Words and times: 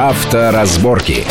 Авторазборки. 0.00 1.24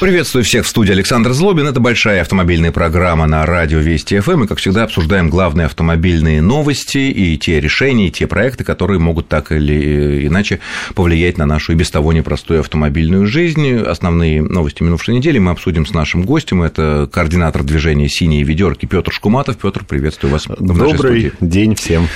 Приветствую 0.00 0.42
всех 0.42 0.64
в 0.64 0.68
студии 0.68 0.92
Александр 0.92 1.32
Злобин. 1.34 1.66
Это 1.66 1.80
большая 1.80 2.22
автомобильная 2.22 2.72
программа 2.72 3.26
на 3.26 3.44
радио 3.44 3.78
Вести 3.78 4.18
ФМ. 4.20 4.44
И, 4.44 4.46
как 4.46 4.56
всегда, 4.56 4.84
обсуждаем 4.84 5.28
главные 5.28 5.66
автомобильные 5.66 6.40
новости 6.40 6.96
и 6.96 7.36
те 7.36 7.60
решения, 7.60 8.08
и 8.08 8.10
те 8.10 8.26
проекты, 8.26 8.64
которые 8.64 9.00
могут 9.00 9.28
так 9.28 9.52
или 9.52 10.26
иначе 10.26 10.60
повлиять 10.94 11.36
на 11.36 11.44
нашу 11.44 11.72
и 11.72 11.74
без 11.74 11.90
того 11.90 12.14
непростую 12.14 12.60
автомобильную 12.60 13.26
жизнь. 13.26 13.76
Основные 13.76 14.40
новости 14.40 14.82
минувшей 14.82 15.14
недели 15.14 15.38
мы 15.38 15.50
обсудим 15.50 15.84
с 15.84 15.92
нашим 15.92 16.22
гостем. 16.22 16.62
Это 16.62 17.06
координатор 17.12 17.64
движения 17.64 18.08
«Синие 18.08 18.44
ведерки» 18.44 18.86
Петр 18.86 19.12
Шкуматов. 19.12 19.58
Петр, 19.58 19.84
приветствую 19.84 20.32
вас 20.32 20.46
в 20.46 20.56
Добрый 20.58 21.32
день 21.42 21.74
всем. 21.74 22.08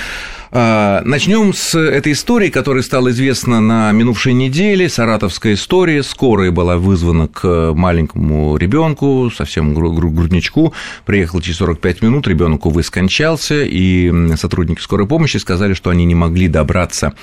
А, 0.51 1.01
Начнем 1.05 1.53
с 1.53 1.77
этой 1.77 2.13
истории, 2.13 2.49
которая 2.49 2.81
стала 2.81 3.11
известна 3.11 3.59
на 3.61 3.91
минувшей 3.91 4.33
неделе. 4.33 4.89
Саратовская 4.89 5.53
история. 5.53 6.01
Скорая 6.01 6.51
была 6.51 6.77
вызвана 6.77 7.27
к 7.27 7.73
маленькому 7.75 8.57
ребенку, 8.57 9.31
совсем 9.35 9.73
грудничку. 9.73 10.73
Приехал 11.05 11.41
через 11.41 11.57
45 11.57 12.01
минут, 12.01 12.27
ребенок, 12.27 12.65
увы, 12.65 12.81
скончался, 12.81 13.63
и 13.63 14.11
сотрудники 14.37 14.81
скорой 14.81 15.07
помощи 15.07 15.37
сказали, 15.37 15.73
что 15.73 15.91
они 15.91 16.05
не 16.05 16.15
могли 16.15 16.47
добраться 16.47 17.13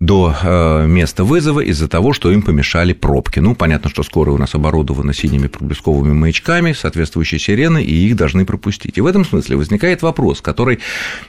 до 0.00 0.34
э, 0.42 0.86
места 0.86 1.24
вызова 1.24 1.60
из-за 1.60 1.88
того, 1.88 2.12
что 2.12 2.30
им 2.30 2.42
помешали 2.42 2.92
пробки. 2.92 3.40
Ну, 3.40 3.54
понятно, 3.54 3.90
что 3.90 4.02
скорая 4.02 4.34
у 4.34 4.38
нас 4.38 4.54
оборудована 4.54 5.14
синими 5.14 5.46
проблесковыми 5.46 6.12
маячками, 6.12 6.72
соответствующие 6.72 7.38
сирены, 7.38 7.82
и 7.82 7.94
их 8.08 8.16
должны 8.16 8.44
пропустить. 8.44 8.98
И 8.98 9.00
в 9.00 9.06
этом 9.06 9.24
смысле 9.24 9.56
возникает 9.56 10.02
вопрос, 10.02 10.40
который 10.40 10.80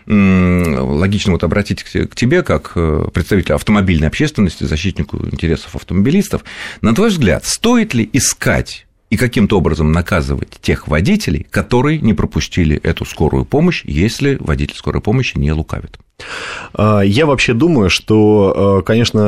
логично 0.07 1.33
вот 1.33 1.43
обратить 1.43 1.83
к 1.83 2.15
тебе, 2.15 2.43
как 2.43 2.71
э, 2.75 3.07
представителю 3.13 3.55
автомобильной 3.55 4.07
общественности, 4.07 4.63
защитнику 4.63 5.17
интересов 5.17 5.75
автомобилистов. 5.75 6.43
На 6.81 6.93
твой 6.93 7.09
взгляд, 7.09 7.45
стоит 7.45 7.93
ли 7.93 8.09
искать 8.13 8.87
и 9.09 9.17
каким-то 9.17 9.57
образом 9.57 9.91
наказывать 9.91 10.59
тех 10.61 10.87
водителей, 10.87 11.45
которые 11.49 11.99
не 11.99 12.13
пропустили 12.13 12.77
эту 12.77 13.05
скорую 13.05 13.45
помощь, 13.45 13.83
если 13.85 14.37
водитель 14.39 14.75
скорой 14.75 15.01
помощи 15.01 15.37
не 15.37 15.51
лукавит? 15.51 15.99
А, 16.73 17.01
я 17.01 17.25
вообще 17.25 17.53
думаю, 17.53 17.89
что, 17.89 18.79
э, 18.79 18.85
конечно, 18.85 19.19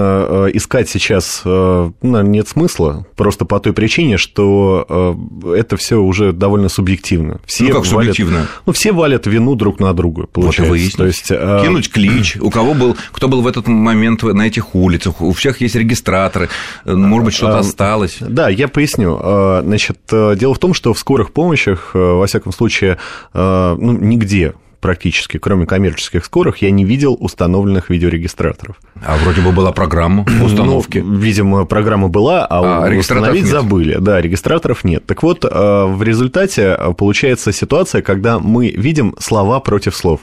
э, 0.47 0.49
искать 0.53 0.89
сейчас 0.89 1.41
ну, 1.45 1.91
нет 2.01 2.47
смысла, 2.47 3.05
просто 3.15 3.45
по 3.45 3.59
той 3.59 3.73
причине, 3.73 4.17
что 4.17 5.17
это 5.55 5.77
все 5.77 5.97
уже 5.97 6.31
довольно 6.31 6.69
субъективно. 6.69 7.39
Все 7.45 7.65
ну, 7.65 7.69
как 7.69 7.77
валят, 7.77 7.89
субъективно? 7.89 8.47
Ну, 8.65 8.73
все 8.73 8.91
валят 8.91 9.27
вину 9.27 9.55
друг 9.55 9.79
на 9.79 9.93
друга, 9.93 10.27
получается. 10.27 10.61
Вот 10.63 10.67
и 10.67 10.69
выяснить. 10.69 10.97
То 10.97 11.05
есть, 11.05 11.27
Кинуть 11.27 11.91
клич, 11.91 12.37
у 12.41 12.49
кого 12.49 12.73
был, 12.73 12.97
кто 13.11 13.27
был 13.27 13.41
в 13.41 13.47
этот 13.47 13.67
момент 13.67 14.23
на 14.23 14.47
этих 14.47 14.75
улицах, 14.75 15.21
у 15.21 15.31
всех 15.33 15.61
есть 15.61 15.75
регистраторы, 15.75 16.49
может 16.85 17.25
быть, 17.25 17.33
что-то 17.33 17.59
осталось. 17.59 18.17
Да, 18.19 18.49
я 18.49 18.67
поясню. 18.67 19.17
Значит, 19.63 19.99
дело 20.11 20.53
в 20.53 20.59
том, 20.59 20.73
что 20.73 20.93
в 20.93 20.99
скорых 20.99 21.31
помощях, 21.31 21.91
во 21.93 22.25
всяком 22.25 22.51
случае, 22.51 22.97
ну, 23.33 23.91
нигде 23.91 24.53
практически, 24.79 25.37
кроме 25.37 25.65
коммерческих 25.65 26.25
скорых, 26.25 26.61
я 26.61 26.71
не 26.71 26.85
видел 26.85 27.17
установленных 27.19 27.89
видеорегистраторов. 27.89 28.77
А 29.05 29.17
вроде 29.17 29.41
бы 29.41 29.51
была 29.51 29.71
программа 29.71 30.25
ну, 30.27 30.45
установки. 30.45 30.99
Ну, 30.99 31.15
видимо, 31.15 31.65
программа 31.65 32.07
была, 32.07 32.45
а, 32.45 32.85
а 32.85 32.89
установить 32.97 33.43
нет. 33.43 33.51
забыли. 33.51 33.97
Да, 33.99 34.21
регистраторов 34.21 34.83
нет. 34.83 35.05
Так 35.05 35.23
вот, 35.23 35.45
э, 35.45 35.49
в 35.49 36.01
результате 36.03 36.75
э, 36.77 36.93
получается 36.93 37.51
ситуация, 37.51 38.01
когда 38.01 38.39
мы 38.39 38.69
видим 38.69 39.15
слова 39.19 39.59
против 39.59 39.95
слов. 39.95 40.21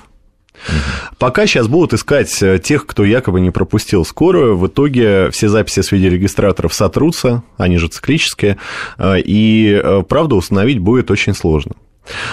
Пока 1.18 1.46
сейчас 1.46 1.66
будут 1.66 1.94
искать 1.94 2.40
э, 2.42 2.58
тех, 2.58 2.86
кто 2.86 3.04
якобы 3.04 3.40
не 3.40 3.50
пропустил 3.50 4.04
скорую, 4.04 4.56
в 4.56 4.66
итоге 4.66 5.30
все 5.30 5.48
записи 5.48 5.80
с 5.80 5.90
видеорегистраторов 5.90 6.72
сотрутся, 6.72 7.42
они 7.58 7.76
же 7.76 7.88
циклические, 7.88 8.58
и 9.02 10.02
правда 10.08 10.36
установить 10.36 10.78
будет 10.78 11.10
очень 11.10 11.34
сложно. 11.34 11.72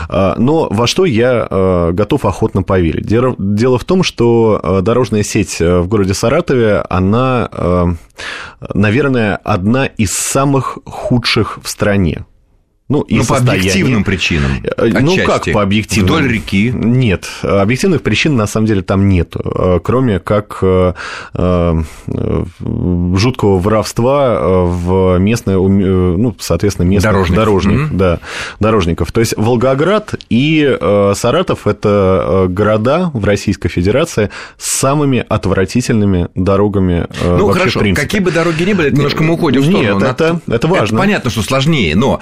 А, 0.09 0.35
но 0.37 0.67
во 0.69 0.87
что 0.87 1.05
я 1.05 1.47
а, 1.49 1.91
готов 1.91 2.25
охотно 2.25 2.63
поверить? 2.63 3.05
Дело 3.05 3.77
в 3.77 3.85
том, 3.85 4.03
что 4.03 4.59
а, 4.61 4.81
дорожная 4.81 5.23
сеть 5.23 5.59
в 5.59 5.87
городе 5.87 6.13
Саратове, 6.13 6.83
она, 6.89 7.49
наверное, 8.73 9.35
одна 9.37 9.85
из 9.85 10.13
самых 10.13 10.79
худших 10.85 11.59
в 11.63 11.67
стране. 11.67 12.25
Ну, 12.91 13.03
и 13.03 13.15
ну, 13.15 13.23
по 13.23 13.37
объективным 13.37 14.03
причинам. 14.03 14.51
Э, 14.63 14.89
ну, 14.99 15.13
отчасти. 15.13 15.25
как 15.25 15.53
по 15.53 15.61
объективным? 15.61 16.13
Вдоль 16.13 16.27
реки. 16.29 16.73
Нет, 16.75 17.25
объективных 17.41 18.01
причин 18.01 18.35
на 18.35 18.47
самом 18.47 18.67
деле 18.67 18.81
там 18.81 19.07
нет, 19.07 19.33
э, 19.37 19.79
кроме 19.81 20.19
как 20.19 20.57
э, 20.61 20.93
жуткого 22.09 23.59
воровства 23.59 24.65
в 24.65 25.17
местное, 25.19 25.55
ну, 25.55 26.35
соответственно, 26.37 26.85
местных 26.85 27.13
Дорожник. 27.13 27.37
дорожник, 27.37 27.79
mm-hmm. 27.79 27.95
да, 27.95 28.19
дорожников. 28.59 29.13
То 29.13 29.21
есть 29.21 29.35
Волгоград 29.37 30.15
и 30.29 30.77
Саратов– 31.15 31.59
это 31.67 32.47
города 32.49 33.09
в 33.13 33.23
Российской 33.23 33.69
Федерации 33.69 34.31
с 34.57 34.79
самыми 34.79 35.25
отвратительными 35.29 36.27
дорогами 36.35 37.07
Ну, 37.23 37.47
хорошо, 37.51 37.79
какие 37.95 38.19
бы 38.19 38.31
дороги 38.31 38.63
ни 38.63 38.73
были, 38.73 38.89
немножко 38.89 39.23
мы 39.23 39.35
уходим 39.35 39.61
в 39.61 39.65
сторону. 39.65 39.99
Нет, 39.99 40.09
это, 40.09 40.41
это 40.47 40.67
важно. 40.67 40.95
Это 40.95 40.97
понятно, 40.97 41.29
что 41.29 41.41
сложнее, 41.41 41.95
но 41.95 42.19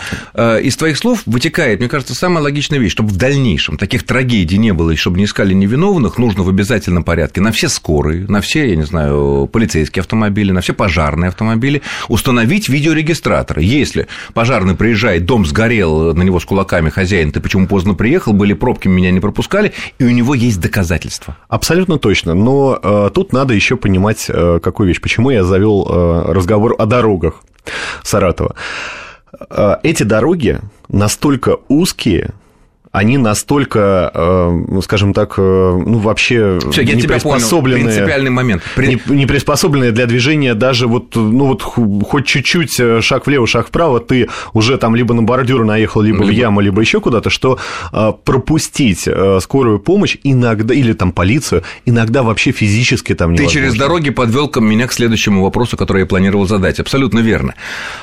из 0.59 0.77
твоих 0.77 0.97
слов 0.97 1.23
вытекает, 1.25 1.79
мне 1.79 1.89
кажется, 1.89 2.15
самая 2.15 2.43
логичная 2.43 2.79
вещь, 2.79 2.91
чтобы 2.91 3.09
в 3.09 3.17
дальнейшем 3.17 3.77
таких 3.77 4.03
трагедий 4.03 4.57
не 4.57 4.73
было, 4.73 4.91
и 4.91 4.95
чтобы 4.95 5.17
не 5.17 5.25
искали 5.25 5.53
невиновных, 5.53 6.17
нужно 6.17 6.43
в 6.43 6.49
обязательном 6.49 7.03
порядке 7.03 7.41
на 7.41 7.51
все 7.51 7.69
скорые, 7.69 8.27
на 8.27 8.41
все, 8.41 8.69
я 8.69 8.75
не 8.75 8.83
знаю, 8.83 9.49
полицейские 9.51 10.01
автомобили, 10.01 10.51
на 10.51 10.61
все 10.61 10.73
пожарные 10.73 11.29
автомобили 11.29 11.81
установить 12.07 12.69
видеорегистраторы. 12.69 13.63
Если 13.63 14.07
пожарный 14.33 14.75
приезжает, 14.75 15.25
дом 15.25 15.45
сгорел, 15.45 16.13
на 16.13 16.23
него 16.23 16.39
с 16.39 16.45
кулаками 16.45 16.89
хозяин, 16.89 17.31
ты 17.31 17.39
почему 17.39 17.67
поздно 17.67 17.93
приехал, 17.93 18.33
были 18.33 18.53
пробки, 18.53 18.87
меня 18.87 19.11
не 19.11 19.19
пропускали, 19.19 19.73
и 19.97 20.03
у 20.03 20.09
него 20.09 20.33
есть 20.33 20.59
доказательства. 20.59 21.37
Абсолютно 21.47 21.97
точно, 21.97 22.33
но 22.33 22.79
э, 22.81 23.09
тут 23.13 23.33
надо 23.33 23.53
еще 23.53 23.77
понимать, 23.77 24.25
э, 24.29 24.59
какую 24.61 24.87
вещь, 24.87 25.01
почему 25.01 25.29
я 25.29 25.43
завел 25.43 25.87
э, 25.89 26.31
разговор 26.31 26.75
о 26.77 26.85
дорогах 26.85 27.41
Саратова. 28.03 28.55
Э, 29.49 29.77
эти 29.83 30.03
дороги 30.03 30.59
настолько 30.87 31.57
узкие, 31.67 32.31
они 32.91 33.17
настолько, 33.17 34.11
э, 34.13 34.81
скажем 34.81 35.13
так, 35.13 35.35
э, 35.37 35.41
ну, 35.41 35.99
вообще 35.99 36.59
Всё, 36.71 36.81
я 36.81 36.95
не 36.95 37.03
приспособленные... 37.03 37.83
Понял. 37.83 37.95
Принципиальный 37.95 38.31
момент. 38.31 38.63
При... 38.75 38.87
Не, 38.87 39.01
не 39.15 39.25
приспособленные 39.25 39.91
для 39.91 40.05
движения 40.05 40.55
даже 40.55 40.87
вот, 40.87 41.15
ну, 41.15 41.45
вот 41.45 41.61
хоть 41.61 42.25
чуть-чуть 42.25 42.79
э, 42.79 43.01
шаг 43.01 43.27
влево, 43.27 43.45
шаг 43.47 43.67
вправо, 43.67 43.99
ты 43.99 44.29
уже 44.53 44.77
там 44.77 44.95
либо 44.95 45.13
на 45.13 45.21
бордюр 45.21 45.65
наехал, 45.65 46.01
либо, 46.01 46.23
либо... 46.23 46.27
в 46.27 46.31
яму, 46.31 46.61
либо 46.61 46.81
еще 46.81 46.99
куда-то, 46.99 47.29
что 47.29 47.59
пропустить 48.25 49.07
скорую 49.41 49.79
помощь 49.79 50.17
иногда, 50.23 50.73
или 50.73 50.93
там 50.93 51.11
полицию, 51.11 51.63
иногда 51.85 52.23
вообще 52.23 52.51
физически 52.51 53.13
там 53.13 53.33
невозможно. 53.33 53.61
Ты 53.61 53.67
через 53.67 53.77
дороги 53.77 54.09
подвел 54.09 54.51
меня 54.55 54.87
к 54.87 54.93
следующему 54.93 55.43
вопросу, 55.43 55.77
который 55.77 56.01
я 56.01 56.05
планировал 56.05 56.47
задать. 56.47 56.79
Абсолютно 56.79 57.19
верно. 57.19 57.53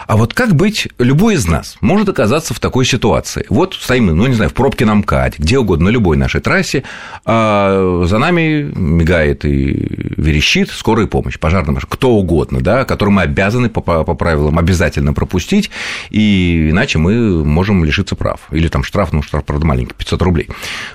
А 0.07 0.17
вот 0.17 0.33
как 0.35 0.55
быть, 0.55 0.89
любой 0.99 1.35
из 1.35 1.47
нас 1.47 1.77
может 1.81 2.09
оказаться 2.09 2.55
в 2.55 2.61
такой 2.61 2.85
ситуации? 2.85 3.47
Вот 3.49 3.75
стоим, 3.75 4.07
ну, 4.07 4.27
не 4.27 4.35
знаю, 4.35 4.51
в 4.51 4.55
пробке 4.55 4.76
пробке 4.77 4.85
на 4.85 4.95
МКАДе, 4.95 5.37
где 5.39 5.59
угодно, 5.59 5.87
на 5.87 5.91
любой 5.91 6.17
нашей 6.17 6.41
трассе, 6.41 6.83
а 7.25 8.03
за 8.05 8.19
нами 8.19 8.71
мигает 8.75 9.45
и 9.45 9.89
верещит 10.17 10.71
скорая 10.71 11.07
помощь, 11.07 11.39
пожарная 11.39 11.75
машина, 11.75 11.89
кто 11.91 12.11
угодно, 12.11 12.61
да, 12.61 12.85
который 12.85 13.11
мы 13.11 13.23
обязаны 13.23 13.69
по, 13.69 13.81
по 13.81 14.15
правилам 14.15 14.59
обязательно 14.59 15.13
пропустить, 15.13 15.71
и 16.11 16.69
иначе 16.71 16.99
мы 16.99 17.45
можем 17.45 17.85
лишиться 17.85 18.17
прав. 18.17 18.41
Или 18.51 18.69
там 18.69 18.85
штраф, 18.85 19.13
ну, 19.13 19.23
штраф, 19.23 19.45
правда, 19.45 19.67
маленький, 19.67 19.95
500 19.95 20.23
рублей. 20.23 20.49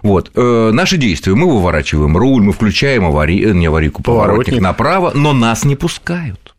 Вот. 0.04 0.32
Э, 0.36 0.72
наши 0.74 0.98
действия, 0.98 1.34
мы 1.36 1.48
выворачиваем 1.48 2.18
руль, 2.18 2.44
мы 2.44 2.54
включаем 2.54 3.06
авари... 3.06 3.54
не 3.54 3.66
аварийку, 3.66 4.04
поворотник, 4.04 4.46
поворотник 4.46 4.62
направо, 4.62 5.12
но 5.14 5.34
нас 5.34 5.66
не 5.66 5.76
пускают. 5.76 6.51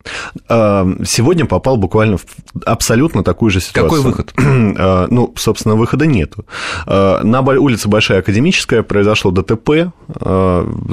А, 0.47 0.87
сегодня 1.05 1.45
попал 1.45 1.77
буквально 1.77 2.17
в 2.17 2.25
абсолютно 2.65 3.23
такую 3.23 3.51
же 3.51 3.61
ситуацию. 3.61 3.89
Какой 3.89 4.01
выход? 4.01 4.33
А, 4.37 5.07
ну, 5.09 5.33
собственно, 5.37 5.75
выхода 5.75 6.05
нету. 6.05 6.45
А, 6.85 7.23
на 7.23 7.41
улице 7.41 7.87
Большая 7.87 8.19
Академическая 8.19 8.83
произошло 8.83 9.31
ДТП, 9.31 9.91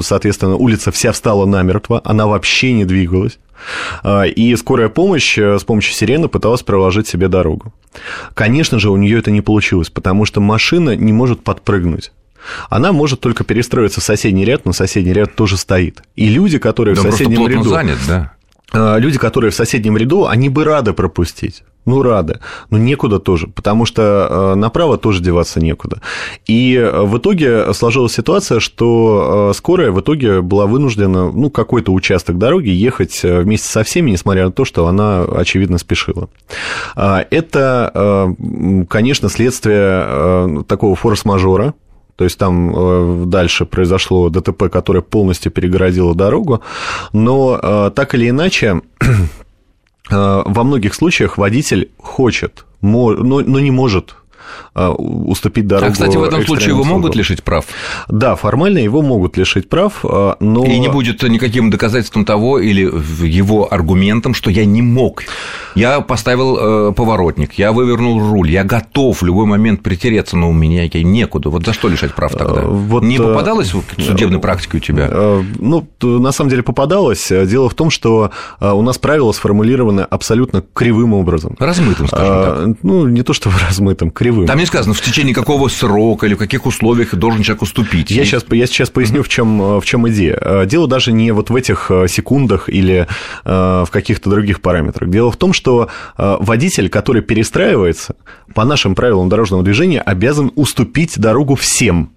соответственно, 0.01 0.55
улица 0.55 0.91
вся 0.91 1.11
встала 1.11 1.45
намертво, 1.45 2.01
она 2.03 2.27
вообще 2.27 2.73
не 2.73 2.85
двигалась. 2.85 3.39
И 4.35 4.55
скорая 4.57 4.89
помощь 4.89 5.37
э, 5.37 5.59
с 5.59 5.63
помощью 5.63 5.93
сирены 5.93 6.27
пыталась 6.27 6.63
проложить 6.63 7.07
себе 7.07 7.27
дорогу. 7.27 7.71
Конечно 8.33 8.79
же, 8.79 8.89
у 8.89 8.97
нее 8.97 9.19
это 9.19 9.29
не 9.29 9.41
получилось, 9.41 9.91
потому 9.91 10.25
что 10.25 10.41
машина 10.41 10.95
не 10.95 11.13
может 11.13 11.43
подпрыгнуть. 11.43 12.11
Она 12.71 12.91
может 12.91 13.19
только 13.19 13.43
перестроиться 13.43 14.01
в 14.01 14.03
соседний 14.03 14.45
ряд, 14.45 14.65
но 14.65 14.73
соседний 14.73 15.13
ряд 15.13 15.35
тоже 15.35 15.57
стоит. 15.57 16.01
И 16.15 16.27
люди, 16.27 16.57
которые 16.57 16.95
да 16.95 17.03
в 17.03 17.11
соседнем 17.11 17.47
ряду... 17.47 17.69
занят, 17.69 17.99
да 18.07 18.33
Э, 18.40 18.40
люди, 18.73 19.17
которые 19.17 19.51
в 19.51 19.55
соседнем 19.55 19.97
ряду, 19.97 20.27
они 20.27 20.49
бы 20.49 20.63
рады 20.63 20.93
пропустить. 20.93 21.63
ну, 21.85 22.03
рады, 22.03 22.39
но 22.69 22.77
некуда 22.77 23.19
тоже, 23.19 23.47
потому 23.47 23.85
что 23.85 24.27
э, 24.29 24.55
направо 24.55 24.97
тоже 24.97 25.21
деваться 25.21 25.59
некуда. 25.59 25.99
И 26.45 26.75
э, 26.75 27.01
в 27.01 27.17
итоге 27.17 27.73
сложилась 27.73 28.13
ситуация, 28.13 28.59
что 28.59 29.51
скорая 29.55 29.91
в 29.91 29.99
итоге 29.99 30.41
была 30.41 30.67
вынуждена, 30.67 31.31
ну, 31.31 31.49
какой-то 31.49 31.91
участок 31.91 32.37
дороги 32.37 32.69
ехать 32.69 33.21
вместе 33.23 33.67
со 33.67 33.83
всеми, 33.83 34.11
несмотря 34.11 34.45
на 34.45 34.51
то, 34.51 34.63
что 34.63 34.87
она, 34.87 35.23
очевидно, 35.23 35.77
спешила. 35.79 36.29
А, 36.95 37.25
это, 37.31 38.35
конечно, 38.89 39.29
следствие 39.29 40.63
такого 40.67 40.95
форс-мажора, 40.95 41.73
то 42.15 42.23
есть 42.23 42.37
там 42.37 43.29
дальше 43.29 43.65
произошло 43.65 44.29
ДТП, 44.29 44.69
которое 44.69 45.01
полностью 45.01 45.51
перегородило 45.51 46.15
дорогу, 46.15 46.61
но 47.13 47.91
так 47.95 48.15
или 48.15 48.29
иначе 48.29 48.81
Э, 50.11 50.43
во 50.45 50.63
многих 50.63 50.93
случаях 50.93 51.37
водитель 51.37 51.91
хочет, 51.97 52.65
но, 52.81 53.41
но 53.41 53.59
не 53.59 53.71
может 53.71 54.15
Э, 54.15 54.20
уступить 54.75 55.67
дорогу. 55.67 55.89
А, 55.89 55.91
кстати, 55.91 56.17
в 56.17 56.23
этом 56.23 56.45
случае 56.45 56.69
его 56.69 56.83
службам. 56.83 57.01
могут 57.01 57.15
лишить 57.15 57.43
прав? 57.43 57.65
Да, 58.07 58.35
формально 58.35 58.79
его 58.79 59.01
могут 59.01 59.37
лишить 59.37 59.69
прав, 59.69 60.03
э, 60.03 60.35
но... 60.39 60.65
И 60.65 60.79
не 60.79 60.89
будет 60.89 61.21
никаким 61.23 61.69
доказательством 61.69 62.25
того 62.25 62.59
или 62.59 62.81
его 63.25 63.71
аргументом, 63.71 64.33
что 64.33 64.49
я 64.49 64.65
не 64.65 64.81
мог. 64.81 65.23
Я 65.75 66.01
поставил 66.01 66.89
э, 66.89 66.93
поворотник, 66.93 67.53
я 67.53 67.71
вывернул 67.71 68.19
руль, 68.19 68.51
я 68.51 68.63
готов 68.63 69.21
в 69.21 69.25
любой 69.25 69.45
момент 69.45 69.83
притереться, 69.83 70.37
но 70.37 70.49
у 70.49 70.53
меня 70.53 70.87
некуда. 71.03 71.49
Вот 71.49 71.65
за 71.65 71.73
что 71.73 71.87
лишать 71.87 72.13
прав 72.13 72.33
тогда? 72.33 72.61
Вот, 72.61 73.03
не 73.03 73.17
попадалось 73.17 73.73
в 73.73 73.83
судебной 74.01 74.39
практике 74.39 74.77
у 74.77 74.79
тебя? 74.79 75.41
Ну, 75.59 75.87
на 76.01 76.31
самом 76.31 76.49
деле 76.49 76.63
попадалось. 76.63 77.29
Дело 77.29 77.69
в 77.69 77.73
том, 77.73 77.89
что 77.89 78.31
у 78.59 78.81
нас 78.81 78.97
правила 78.97 79.31
сформулированы 79.31 80.01
абсолютно 80.01 80.63
кривым 80.73 81.13
образом. 81.13 81.55
Размытым, 81.59 82.07
скажем 82.07 82.43
так. 82.43 82.83
Ну, 82.83 83.07
не 83.07 83.23
то, 83.23 83.33
что 83.33 83.49
размытым, 83.67 84.11
кривым. 84.11 84.30
Там 84.45 84.57
не 84.57 84.65
сказано, 84.65 84.93
в 84.93 85.01
течение 85.01 85.33
какого 85.33 85.67
срока 85.67 86.25
или 86.25 86.35
в 86.35 86.37
каких 86.37 86.65
условиях 86.65 87.15
должен 87.15 87.43
человек 87.43 87.63
уступить. 87.63 88.11
Я 88.11 88.25
сейчас, 88.25 88.45
я 88.49 88.65
сейчас 88.67 88.89
поясню, 88.89 89.23
в 89.23 89.29
чем, 89.29 89.79
в 89.79 89.85
чем 89.85 90.07
идея. 90.09 90.37
Э, 90.41 90.65
дело 90.65 90.87
даже 90.87 91.11
не 91.11 91.31
вот 91.31 91.49
в 91.49 91.55
этих 91.55 91.89
э, 91.89 92.07
секундах 92.07 92.69
или 92.69 93.07
э, 93.45 93.83
в 93.85 93.89
каких-то 93.91 94.29
других 94.29 94.61
параметрах. 94.61 95.09
Дело 95.09 95.31
в 95.31 95.37
том, 95.37 95.53
что 95.53 95.89
водитель, 96.17 96.89
который 96.89 97.21
перестраивается, 97.21 98.15
по 98.53 98.65
нашим 98.65 98.95
правилам 98.95 99.29
дорожного 99.29 99.63
движения 99.63 100.01
обязан 100.01 100.51
уступить 100.55 101.19
дорогу 101.19 101.55
всем 101.55 102.11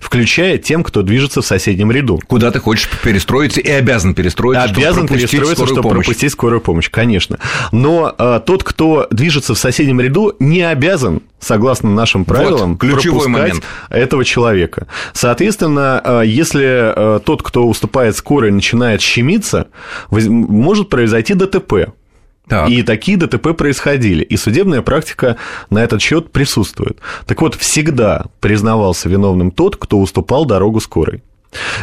включая 0.00 0.58
тем, 0.58 0.82
кто 0.82 1.02
движется 1.02 1.42
в 1.42 1.46
соседнем 1.46 1.90
ряду. 1.90 2.20
Куда 2.26 2.50
ты 2.50 2.60
хочешь 2.60 2.88
перестроиться 3.02 3.60
и 3.60 3.70
обязан 3.70 4.14
перестроиться, 4.14 4.64
обязан 4.64 5.06
чтобы 5.06 5.20
перестроиться, 5.20 5.66
чтобы 5.66 5.82
помощь. 5.82 6.06
пропустить 6.06 6.32
скорую 6.32 6.60
помощь, 6.60 6.90
конечно. 6.90 7.38
Но 7.72 8.14
а, 8.16 8.40
тот, 8.40 8.64
кто 8.64 9.06
движется 9.10 9.54
в 9.54 9.58
соседнем 9.58 10.00
ряду, 10.00 10.34
не 10.38 10.62
обязан, 10.62 11.22
согласно 11.40 11.90
нашим 11.90 12.24
правилам, 12.24 12.72
вот, 12.72 12.80
ключевой 12.80 13.28
момент. 13.28 13.62
этого 13.90 14.24
человека. 14.24 14.86
Соответственно, 15.12 16.00
а, 16.02 16.22
если 16.22 16.64
а, 16.64 17.20
тот, 17.20 17.42
кто 17.42 17.66
уступает 17.66 18.16
скорой, 18.16 18.50
начинает 18.50 19.00
щемиться, 19.00 19.68
может 20.10 20.88
произойти 20.88 21.34
ДТП. 21.34 21.92
Так. 22.46 22.68
И 22.68 22.82
такие 22.82 23.16
ДТП 23.16 23.56
происходили, 23.56 24.22
и 24.22 24.36
судебная 24.36 24.82
практика 24.82 25.36
на 25.70 25.82
этот 25.82 26.02
счет 26.02 26.30
присутствует. 26.30 26.98
Так 27.26 27.40
вот, 27.40 27.54
всегда 27.54 28.26
признавался 28.40 29.08
виновным 29.08 29.50
тот, 29.50 29.76
кто 29.76 29.98
уступал 29.98 30.44
дорогу 30.44 30.80
скорой. 30.80 31.22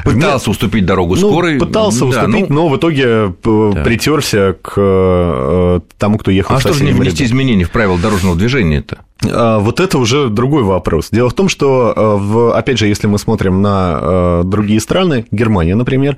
Пытался 0.03 0.15
Вместо... 0.17 0.49
уступить 0.51 0.85
дорогу 0.85 1.15
ну, 1.15 1.29
скорой. 1.29 1.57
Пытался 1.57 2.01
да, 2.01 2.05
уступить, 2.05 2.49
ну... 2.49 2.55
но 2.55 2.69
в 2.69 2.77
итоге 2.77 3.03
э, 3.43 3.71
да. 3.73 3.83
притерся 3.83 4.57
к 4.61 4.73
э, 4.75 5.79
тому, 5.97 6.17
кто 6.17 6.29
ехал. 6.29 6.55
А 6.55 6.59
что 6.59 6.73
же 6.73 6.83
не 6.83 6.91
внести 6.91 7.23
изменения 7.23 7.63
в 7.63 7.71
правила 7.71 7.97
дорожного 7.97 8.35
движения-то? 8.35 8.99
А, 9.29 9.59
вот 9.59 9.79
это 9.79 9.97
уже 9.97 10.29
другой 10.29 10.63
вопрос. 10.63 11.09
Дело 11.11 11.29
в 11.29 11.33
том, 11.33 11.49
что, 11.49 12.51
э, 12.53 12.57
опять 12.57 12.77
же, 12.77 12.87
если 12.87 13.07
мы 13.07 13.19
смотрим 13.19 13.61
на 13.61 14.43
другие 14.43 14.79
страны, 14.79 15.25
Германия, 15.31 15.75
например, 15.75 16.17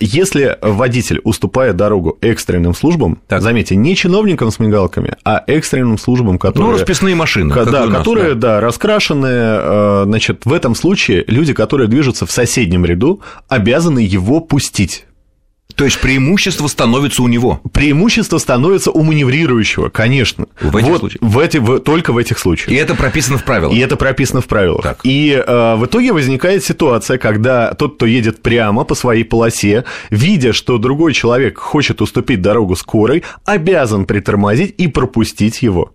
если 0.00 0.58
водитель 0.60 1.20
уступает 1.24 1.76
дорогу 1.76 2.18
экстренным 2.20 2.74
службам, 2.74 3.18
так. 3.28 3.42
заметьте, 3.42 3.76
не 3.76 3.94
чиновникам 3.94 4.50
с 4.50 4.58
мигалками, 4.58 5.14
а 5.24 5.42
экстренным 5.46 5.98
службам, 5.98 6.38
которые... 6.38 6.72
Ну, 6.72 6.78
расписные 6.78 7.14
машины. 7.14 7.54
Да, 7.54 7.86
нас, 7.86 7.98
которые, 7.98 8.34
да. 8.34 8.54
да, 8.54 8.60
раскрашенные, 8.60 10.04
значит, 10.04 10.42
в 10.44 10.52
этом 10.52 10.74
случае 10.74 11.24
люди, 11.26 11.52
которые 11.52 11.88
движутся 11.88 12.26
в 12.26 12.30
соседнем 12.30 12.84
ряду 12.84 13.20
обязаны 13.48 14.00
его 14.00 14.40
пустить. 14.40 15.05
То 15.76 15.84
есть 15.84 16.00
преимущество 16.00 16.66
становится 16.68 17.22
у 17.22 17.28
него. 17.28 17.60
Преимущество 17.72 18.38
становится 18.38 18.90
у 18.90 19.02
маневрирующего, 19.02 19.90
конечно. 19.90 20.46
В 20.60 20.74
этих 20.74 20.88
вот, 20.88 20.98
случаях. 21.00 21.22
В 21.22 21.38
эти, 21.38 21.58
в, 21.58 21.80
только 21.80 22.12
в 22.12 22.18
этих 22.18 22.38
случаях. 22.38 22.70
И 22.70 22.74
это 22.74 22.94
прописано 22.94 23.36
в 23.36 23.44
правилах. 23.44 23.74
И 23.76 23.78
это 23.78 23.96
прописано 23.96 24.40
в 24.40 24.46
правилах. 24.46 24.82
Так. 24.82 25.00
И 25.04 25.32
э, 25.32 25.74
в 25.76 25.84
итоге 25.84 26.12
возникает 26.12 26.64
ситуация, 26.64 27.18
когда 27.18 27.74
тот, 27.74 27.96
кто 27.96 28.06
едет 28.06 28.40
прямо 28.40 28.84
по 28.84 28.94
своей 28.94 29.24
полосе, 29.24 29.84
видя, 30.08 30.54
что 30.54 30.78
другой 30.78 31.12
человек 31.12 31.58
хочет 31.58 32.00
уступить 32.00 32.40
дорогу 32.40 32.74
скорой, 32.74 33.22
обязан 33.44 34.06
притормозить 34.06 34.74
и 34.78 34.88
пропустить 34.88 35.60
его. 35.60 35.92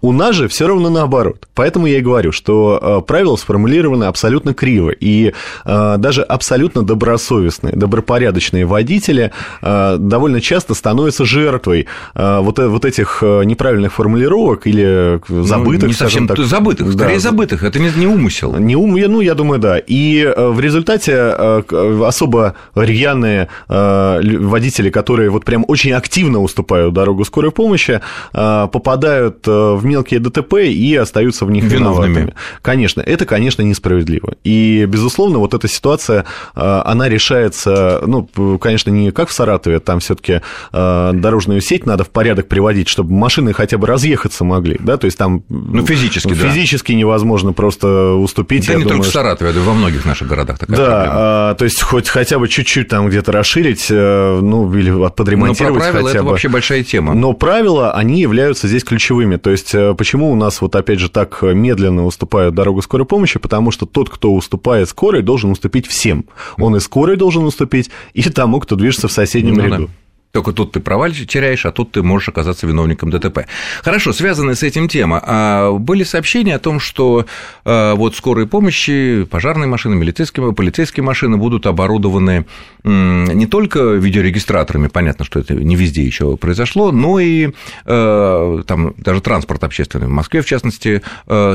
У 0.00 0.12
нас 0.12 0.34
же 0.34 0.48
все 0.48 0.66
равно 0.66 0.90
наоборот. 0.90 1.48
Поэтому 1.54 1.86
я 1.86 1.98
и 1.98 2.00
говорю, 2.00 2.32
что 2.32 2.78
э, 2.80 3.06
правила 3.06 3.36
сформулированы 3.36 4.04
абсолютно 4.04 4.54
криво. 4.54 4.90
И 4.90 5.32
э, 5.64 5.94
даже 5.98 6.22
абсолютно 6.22 6.82
добросовестные, 6.82 7.74
добропорядочные 7.74 8.64
водители 8.64 9.32
э, 9.60 9.96
довольно 9.98 10.40
часто 10.40 10.74
становятся 10.74 11.24
жертвой 11.24 11.86
вот, 12.14 12.58
вот 12.58 12.84
этих 12.84 13.22
неправильных 13.22 13.92
формулировок 13.92 14.66
или 14.66 15.20
забытых. 15.28 15.82
Ну, 15.82 15.88
не 15.88 15.94
совсем 15.94 16.26
так. 16.26 16.38
забытых, 16.38 16.92
скорее 16.92 17.14
да, 17.14 17.20
забытых. 17.20 17.62
Это 17.62 17.78
не, 17.78 17.90
не 17.96 18.06
умысел. 18.06 18.56
Не 18.56 18.76
ум, 18.76 18.92
ну, 18.92 19.20
я 19.20 19.34
думаю, 19.34 19.58
да. 19.58 19.78
И 19.78 20.32
в 20.36 20.60
результате 20.60 21.62
особо 22.04 22.54
рьяные 22.74 23.48
водители, 23.68 24.90
которые 24.90 25.30
вот 25.30 25.44
прям 25.44 25.64
очень 25.68 25.92
активно 25.92 26.40
уступают 26.40 26.94
дорогу 26.94 27.24
скорой 27.24 27.50
помощи, 27.50 28.00
попадают 28.32 29.46
в 29.74 29.84
мелкие 29.84 30.20
ДТП 30.20 30.54
и 30.64 30.94
остаются 30.96 31.44
в 31.44 31.50
них 31.50 31.64
виновными. 31.64 32.12
виноватыми. 32.12 32.34
Конечно, 32.62 33.00
это, 33.00 33.24
конечно, 33.26 33.62
несправедливо. 33.62 34.34
И, 34.44 34.84
безусловно, 34.88 35.38
вот 35.38 35.54
эта 35.54 35.68
ситуация, 35.68 36.24
э, 36.54 36.82
она 36.84 37.08
решается, 37.08 38.02
ну, 38.06 38.28
конечно, 38.58 38.90
не 38.90 39.10
как 39.12 39.28
в 39.28 39.32
Саратове, 39.32 39.78
там 39.80 40.00
все 40.00 40.14
таки 40.14 40.40
э, 40.72 41.10
дорожную 41.14 41.60
сеть 41.60 41.86
надо 41.86 42.04
в 42.04 42.10
порядок 42.10 42.48
приводить, 42.48 42.88
чтобы 42.88 43.12
машины 43.12 43.52
хотя 43.52 43.78
бы 43.78 43.86
разъехаться 43.86 44.44
могли, 44.44 44.76
да, 44.80 44.96
то 44.96 45.06
есть 45.06 45.18
там... 45.18 45.42
Ну, 45.48 45.84
физически, 45.84 46.34
Физически 46.34 46.92
да. 46.92 46.98
невозможно 46.98 47.52
просто 47.52 48.14
уступить. 48.14 48.66
Да 48.66 48.74
не 48.74 48.82
думаю, 48.82 48.98
только 48.98 49.10
в 49.10 49.12
Саратове, 49.12 49.50
это 49.50 49.60
во 49.60 49.74
многих 49.74 50.04
наших 50.04 50.28
городах 50.28 50.58
такая 50.58 50.76
Да, 50.76 50.84
проблема. 50.84 51.12
А, 51.14 51.54
то 51.54 51.64
есть 51.64 51.82
хоть 51.82 52.08
хотя 52.08 52.38
бы 52.38 52.48
чуть-чуть 52.48 52.88
там 52.88 53.08
где-то 53.08 53.32
расширить, 53.32 53.86
э, 53.90 54.38
ну, 54.42 54.72
или 54.74 54.90
подремонтировать 55.10 55.74
Но 55.74 55.80
про 55.80 55.90
правила 55.90 56.08
хотя 56.08 56.18
это 56.18 56.24
бы. 56.24 56.30
вообще 56.30 56.48
большая 56.48 56.82
тема. 56.84 57.14
Но 57.14 57.32
правила, 57.32 57.92
они 57.92 58.20
являются 58.20 58.68
здесь 58.68 58.84
ключевыми, 58.84 59.36
то 59.36 59.50
есть 59.52 59.74
э, 59.74 59.94
почему 59.94 60.32
у 60.32 60.34
нас 60.34 60.60
вот 60.60 60.74
опять 60.74 60.98
же 60.98 61.08
так 61.08 61.42
медленно 61.42 62.04
уступают 62.04 62.54
дорогу 62.54 62.82
скорой 62.82 63.06
помощи? 63.06 63.38
Потому 63.38 63.70
что 63.70 63.86
тот, 63.86 64.10
кто 64.10 64.34
уступает 64.34 64.88
скорой, 64.88 65.22
должен 65.22 65.50
уступить 65.50 65.86
всем. 65.86 66.24
Он 66.58 66.76
и 66.76 66.80
скорой 66.80 67.16
должен 67.16 67.44
уступить, 67.44 67.90
и 68.14 68.22
тому, 68.22 68.60
кто 68.60 68.76
движется 68.76 69.08
в 69.08 69.12
соседнем 69.12 69.54
ну, 69.54 69.62
ряду. 69.62 69.86
Да. 69.86 69.92
Только 70.32 70.52
тут 70.52 70.72
ты 70.72 70.80
права 70.80 71.10
теряешь, 71.10 71.66
а 71.66 71.72
тут 71.72 71.92
ты 71.92 72.02
можешь 72.02 72.30
оказаться 72.30 72.66
виновником 72.66 73.10
ДТП. 73.10 73.40
Хорошо, 73.82 74.14
связанная 74.14 74.54
с 74.54 74.62
этим 74.62 74.88
тема. 74.88 75.22
А 75.22 75.72
были 75.72 76.04
сообщения 76.04 76.54
о 76.54 76.58
том, 76.58 76.80
что 76.80 77.26
а, 77.66 77.94
вот 77.94 78.16
скорые 78.16 78.46
помощи, 78.46 79.26
пожарные 79.30 79.68
машины, 79.68 79.94
милицейские, 79.94 80.54
полицейские 80.54 81.04
машины 81.04 81.36
будут 81.36 81.66
оборудованы 81.66 82.46
не 82.82 83.46
только 83.46 83.80
видеорегистраторами, 83.80 84.88
понятно, 84.88 85.24
что 85.24 85.38
это 85.38 85.54
не 85.54 85.76
везде 85.76 86.02
еще 86.02 86.36
произошло, 86.38 86.92
но 86.92 87.20
и 87.20 87.50
а, 87.84 88.62
там 88.66 88.94
даже 88.96 89.20
транспорт 89.20 89.62
общественный, 89.64 90.06
в 90.06 90.10
Москве, 90.10 90.40
в 90.40 90.46
частности, 90.46 91.02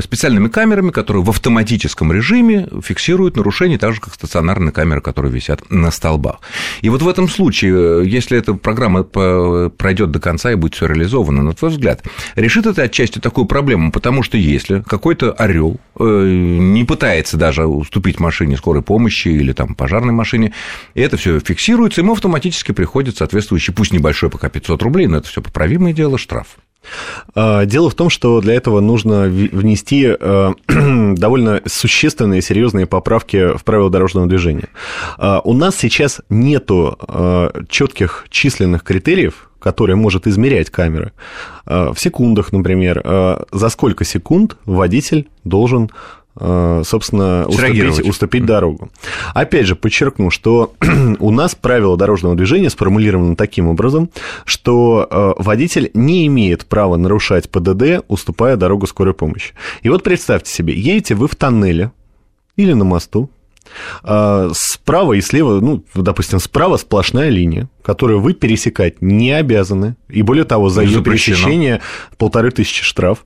специальными 0.01 0.49
камерами, 0.49 0.91
которые 0.91 1.23
в 1.23 1.29
автоматическом 1.29 2.11
режиме 2.13 2.67
фиксируют 2.83 3.37
нарушения, 3.37 3.79
так 3.79 3.93
же, 3.93 4.01
как 4.01 4.13
стационарные 4.13 4.71
камеры, 4.71 5.01
которые 5.01 5.31
висят 5.31 5.71
на 5.71 5.89
столбах. 5.89 6.41
И 6.81 6.89
вот 6.89 7.01
в 7.01 7.09
этом 7.09 7.27
случае, 7.27 8.07
если 8.07 8.37
это 8.37 8.53
программа 8.67 9.03
пройдет 9.03 10.11
до 10.11 10.19
конца 10.19 10.51
и 10.51 10.55
будет 10.55 10.75
все 10.75 10.87
реализовано, 10.87 11.41
на 11.41 11.53
твой 11.53 11.71
взгляд, 11.71 12.03
решит 12.35 12.65
это 12.65 12.81
отчасти 12.81 13.19
такую 13.19 13.45
проблему, 13.45 13.93
потому 13.93 14.23
что 14.23 14.35
если 14.37 14.81
какой-то 14.81 15.31
орел 15.31 15.77
э, 15.97 16.03
не 16.03 16.83
пытается 16.83 17.37
даже 17.37 17.65
уступить 17.65 18.19
машине 18.19 18.57
скорой 18.57 18.83
помощи 18.83 19.29
или 19.29 19.53
там 19.53 19.73
пожарной 19.73 20.11
машине, 20.11 20.51
и 20.95 20.99
это 20.99 21.15
все 21.15 21.39
фиксируется, 21.39 22.01
ему 22.01 22.11
автоматически 22.11 22.73
приходит 22.73 23.15
соответствующий, 23.15 23.73
пусть 23.73 23.93
небольшой, 23.93 24.29
пока 24.29 24.49
500 24.49 24.83
рублей, 24.83 25.07
но 25.07 25.19
это 25.19 25.29
все 25.29 25.41
поправимое 25.41 25.93
дело, 25.93 26.17
штраф. 26.17 26.57
А, 27.35 27.65
дело 27.65 27.89
в 27.89 27.95
том, 27.95 28.09
что 28.09 28.41
для 28.41 28.55
этого 28.55 28.79
нужно 28.79 29.23
внести 29.23 30.07
э, 30.07 30.53
довольно 31.15 31.61
существенные, 31.65 32.41
серьезные 32.41 32.85
поправки 32.85 33.57
в 33.57 33.63
правила 33.63 33.89
дорожного 33.89 34.27
движения. 34.27 34.69
А, 35.17 35.41
у 35.43 35.53
нас 35.53 35.75
сейчас 35.75 36.21
нету 36.29 36.97
э, 37.07 37.63
четких 37.69 38.27
численных 38.29 38.83
критериев, 38.83 39.49
которое 39.59 39.95
может 39.95 40.27
измерять 40.27 40.69
камера, 40.69 41.11
в 41.65 41.95
секундах, 41.97 42.53
например, 42.53 43.03
за 43.51 43.69
сколько 43.69 44.05
секунд 44.05 44.55
водитель 44.65 45.27
должен 45.43 45.89
Э, 45.89 45.91
собственно, 46.39 47.45
уступить, 47.47 48.07
уступить 48.07 48.45
дорогу. 48.45 48.89
Опять 49.33 49.65
же, 49.65 49.75
подчеркну, 49.75 50.29
что 50.29 50.73
у 51.19 51.31
нас 51.31 51.55
правила 51.55 51.97
дорожного 51.97 52.35
движения 52.35 52.69
сформулированы 52.69 53.35
таким 53.35 53.67
образом, 53.67 54.09
что 54.45 55.07
э, 55.09 55.41
водитель 55.41 55.91
не 55.93 56.27
имеет 56.27 56.65
права 56.65 56.97
нарушать 56.97 57.49
ПДД, 57.49 58.03
уступая 58.07 58.55
дорогу 58.57 58.87
скорой 58.87 59.13
помощи. 59.13 59.53
И 59.81 59.89
вот 59.89 60.03
представьте 60.03 60.51
себе, 60.51 60.73
едете 60.73 61.15
вы 61.15 61.27
в 61.27 61.35
тоннеле 61.35 61.91
или 62.55 62.73
на 62.73 62.85
мосту, 62.85 63.29
э, 64.03 64.49
Справа 64.53 65.13
и 65.13 65.21
слева, 65.21 65.59
ну, 65.59 65.83
допустим, 65.93 66.39
справа 66.39 66.77
сплошная 66.77 67.29
линия, 67.29 67.69
которую 67.83 68.21
вы 68.21 68.33
пересекать 68.33 69.01
не 69.01 69.31
обязаны. 69.31 69.95
И 70.09 70.21
более 70.21 70.45
того, 70.45 70.69
за 70.69 70.81
ее 70.81 71.03
пересечение 71.03 71.81
полторы 72.17 72.51
тысячи 72.51 72.83
штраф. 72.83 73.25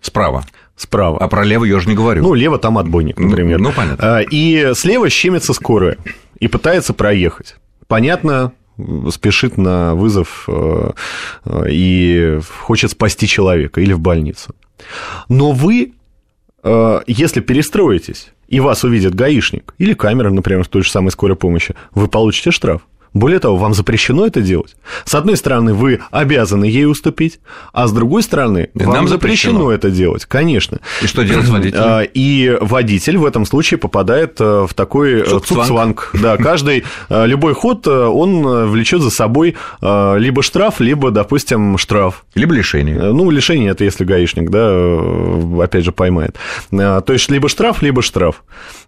Справа 0.00 0.44
справа. 0.76 1.18
А 1.18 1.28
про 1.28 1.44
лево 1.44 1.64
я 1.64 1.76
уже 1.76 1.88
не 1.88 1.94
говорю. 1.94 2.22
Ну, 2.22 2.34
лево 2.34 2.58
там 2.58 2.78
отбойник, 2.78 3.18
ну, 3.18 3.28
например. 3.28 3.58
Ну, 3.58 3.68
ну 3.68 3.74
понятно. 3.74 4.18
А, 4.18 4.20
и 4.20 4.72
слева 4.74 5.08
щемится 5.10 5.52
скорая 5.52 5.98
и 6.38 6.48
пытается 6.48 6.92
проехать. 6.92 7.56
Понятно, 7.86 8.52
спешит 9.10 9.58
на 9.58 9.94
вызов 9.94 10.48
э, 10.48 10.90
и 11.68 12.40
хочет 12.60 12.90
спасти 12.90 13.26
человека 13.26 13.80
или 13.80 13.92
в 13.92 14.00
больницу. 14.00 14.54
Но 15.28 15.52
вы, 15.52 15.92
э, 16.62 17.00
если 17.06 17.40
перестроитесь, 17.40 18.32
и 18.48 18.60
вас 18.60 18.84
увидит 18.84 19.14
гаишник 19.14 19.74
или 19.78 19.94
камера, 19.94 20.30
например, 20.30 20.64
в 20.64 20.68
той 20.68 20.82
же 20.82 20.90
самой 20.90 21.10
скорой 21.10 21.36
помощи, 21.36 21.74
вы 21.94 22.08
получите 22.08 22.50
штраф. 22.50 22.82
Более 23.14 23.38
того, 23.38 23.56
вам 23.56 23.74
запрещено 23.74 24.26
это 24.26 24.40
делать. 24.40 24.74
С 25.04 25.14
одной 25.14 25.36
стороны, 25.36 25.74
вы 25.74 26.00
обязаны 26.10 26.64
ей 26.64 26.86
уступить, 26.86 27.40
а 27.72 27.86
с 27.86 27.92
другой 27.92 28.22
стороны, 28.22 28.70
и 28.74 28.78
вам 28.84 29.08
запрещено. 29.08 29.58
запрещено 29.58 29.72
это 29.72 29.90
делать, 29.90 30.24
конечно. 30.24 30.78
И 31.02 31.06
что 31.06 31.22
делать 31.22 31.48
водитель? 31.48 31.78
А, 31.78 32.02
и 32.02 32.56
водитель 32.60 33.18
в 33.18 33.26
этом 33.26 33.44
случае 33.44 33.78
попадает 33.78 34.40
э, 34.40 34.66
в 34.68 34.74
такой 34.74 35.20
э, 35.20 35.24
цукцванг. 35.24 36.10
Да, 36.14 36.36
каждый, 36.36 36.84
э, 37.08 37.26
любой 37.26 37.54
ход, 37.54 37.86
он 37.86 38.70
влечет 38.70 39.02
за 39.02 39.10
собой 39.10 39.56
либо 39.80 40.42
штраф, 40.42 40.80
либо, 40.80 41.10
допустим, 41.10 41.76
штраф. 41.78 42.24
Либо 42.34 42.54
лишение. 42.54 42.96
Ну, 43.12 43.30
лишение 43.30 43.72
это 43.72 43.84
если 43.84 44.04
гаишник, 44.04 44.50
да, 44.50 45.62
опять 45.62 45.84
же, 45.84 45.92
поймает. 45.92 46.36
То 46.70 47.04
есть, 47.08 47.30
либо 47.30 47.48
штраф, 47.48 47.82
либо 47.82 48.02
штраф. 48.02 48.42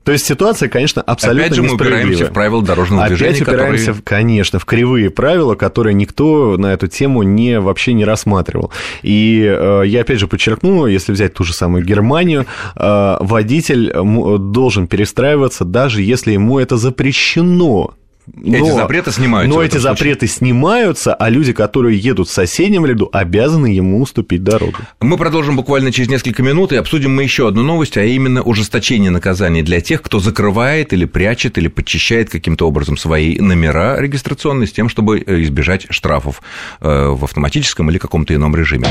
То 0.05 0.13
есть, 0.13 0.27
ситуация, 0.27 0.69
конечно, 0.69 1.03
абсолютно 1.03 1.47
Опять 1.47 1.57
же, 1.57 1.63
мы 1.63 1.75
упираемся 1.75 2.27
в 2.27 2.33
правила 2.33 2.63
дорожного 2.63 3.05
Опять 3.05 3.19
движения, 3.19 3.43
упираемся, 3.43 3.89
которые... 3.89 4.03
конечно, 4.15 4.61
в 4.61 4.65
кривые 4.65 5.11
правила, 5.11 5.57
которые 5.57 5.93
никто 5.93 6.57
на 6.57 6.73
эту 6.73 6.87
тему 6.87 7.25
не, 7.25 7.59
вообще 7.59 7.95
не 7.95 8.05
рассматривал. 8.05 8.71
И 9.03 9.45
э, 9.45 9.83
я, 9.87 10.03
опять 10.03 10.21
же, 10.21 10.29
подчеркну, 10.29 10.87
если 10.87 11.11
взять 11.11 11.35
ту 11.35 11.43
же 11.43 11.53
самую 11.53 11.85
Германию, 11.85 12.47
э, 12.77 13.17
водитель 13.19 13.93
должен 14.39 14.87
перестраиваться, 14.87 15.65
даже 15.65 16.01
если 16.01 16.31
ему 16.31 16.61
это 16.61 16.77
запрещено 16.77 17.95
но, 18.33 18.57
эти 18.57 18.71
запреты 18.71 19.13
снимаются. 19.13 19.55
Но 19.55 19.63
эти 19.63 19.73
случае. 19.73 19.91
запреты 19.91 20.27
снимаются, 20.27 21.15
а 21.15 21.29
люди, 21.29 21.53
которые 21.53 21.99
едут 21.99 22.29
в 22.29 22.33
соседнем 22.33 22.87
ряду, 22.87 23.09
обязаны 23.13 23.67
ему 23.67 24.01
уступить 24.01 24.43
дорогу. 24.43 24.79
Мы 25.01 25.17
продолжим 25.17 25.57
буквально 25.57 25.93
через 25.93 26.09
несколько 26.09 26.43
минут 26.43 26.73
и 26.73 26.77
обсудим 26.77 27.15
мы 27.15 27.23
еще 27.23 27.49
одну 27.49 27.63
новость, 27.63 27.97
а 27.97 28.05
именно 28.05 28.43
ужесточение 28.43 29.11
наказаний 29.11 29.63
для 29.63 29.81
тех, 29.81 30.03
кто 30.03 30.21
закрывает 30.21 30.93
или 30.93 31.05
прячет 31.05 31.59
или 31.59 31.69
подчищает 31.69 32.31
каким-то 32.31 32.67
образом 32.67 32.97
свои 32.97 33.39
номера 33.39 34.01
регистрационные 34.01 34.67
с 34.67 34.73
тем, 34.73 34.89
чтобы 34.89 35.21
э, 35.21 35.43
избежать 35.43 35.87
штрафов 35.91 36.43
э, 36.81 37.09
в 37.09 37.25
автоматическом 37.25 37.91
или 37.91 37.99
каком-то 37.99 38.35
ином 38.35 38.57
режиме. 38.57 38.89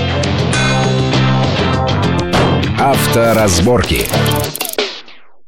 Авторазборки. 2.80 4.02